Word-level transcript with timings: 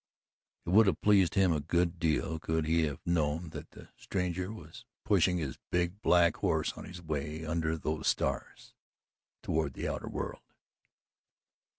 It 0.65 0.71
would 0.71 0.87
have 0.87 0.99
pleased 1.01 1.35
him 1.35 1.53
a 1.53 1.59
good 1.59 1.99
deal 1.99 2.39
could 2.39 2.65
he 2.65 2.85
have 2.85 2.99
known 3.05 3.49
that 3.49 3.69
the 3.69 3.89
stranger 3.95 4.51
was 4.51 4.83
pushing 5.05 5.37
his 5.37 5.59
big 5.69 6.01
black 6.01 6.37
horse 6.37 6.73
on 6.73 6.85
his 6.85 7.03
way, 7.03 7.45
under 7.45 7.77
those 7.77 8.07
stars, 8.07 8.73
toward 9.43 9.73
the 9.73 9.87
outer 9.87 10.09
world. 10.09 10.41